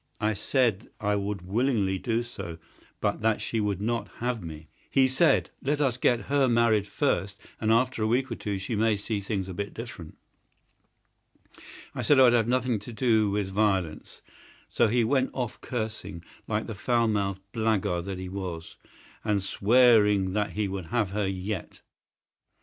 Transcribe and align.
I 0.19 0.33
said 0.33 0.87
I 0.99 1.15
would 1.15 1.43
willingly 1.43 1.99
do 1.99 2.23
so, 2.23 2.57
but 3.01 3.21
that 3.21 3.39
she 3.39 3.59
would 3.59 3.79
not 3.79 4.07
have 4.17 4.43
me. 4.43 4.67
He 4.89 5.07
said, 5.07 5.51
'Let 5.61 5.79
us 5.79 5.97
get 5.97 6.21
her 6.21 6.47
married 6.47 6.87
first, 6.87 7.39
and 7.59 7.71
after 7.71 8.01
a 8.01 8.07
week 8.07 8.31
or 8.31 8.35
two 8.35 8.57
she 8.57 8.75
may 8.75 8.97
see 8.97 9.21
things 9.21 9.47
a 9.47 9.53
bit 9.53 9.75
different.' 9.75 10.17
I 11.93 12.01
said 12.01 12.19
I 12.19 12.23
would 12.23 12.33
have 12.33 12.47
nothing 12.47 12.79
to 12.79 12.91
do 12.91 13.29
with 13.29 13.49
violence. 13.49 14.23
So 14.69 14.87
he 14.87 15.03
went 15.03 15.29
off 15.35 15.61
cursing, 15.61 16.23
like 16.47 16.65
the 16.65 16.73
foul 16.73 17.07
mouthed 17.07 17.43
blackguard 17.51 18.05
that 18.05 18.17
he 18.17 18.27
was, 18.27 18.77
and 19.23 19.39
swearing 19.43 20.33
that 20.33 20.53
he 20.53 20.67
would 20.67 20.87
have 20.87 21.11
her 21.11 21.27
yet. 21.27 21.81